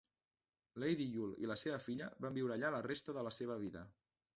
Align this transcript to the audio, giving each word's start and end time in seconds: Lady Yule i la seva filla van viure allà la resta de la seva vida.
Lady 0.83 1.07
Yule 1.17 1.37
i 1.45 1.51
la 1.53 1.59
seva 1.65 1.79
filla 1.91 2.11
van 2.27 2.37
viure 2.41 2.59
allà 2.59 2.77
la 2.79 2.85
resta 2.93 3.21
de 3.21 3.31
la 3.31 3.39
seva 3.41 3.65
vida. 3.67 3.91